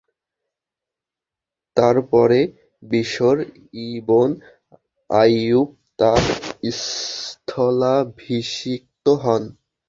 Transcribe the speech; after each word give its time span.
তার 1.77 1.97
পরে 2.11 2.39
বিশর 2.83 3.37
ইবন 3.89 4.29
আইয়ূব 5.09 5.67
তার 5.99 6.21
স্থলাভিষিক্ত 6.79 8.25
হন। 9.23 9.43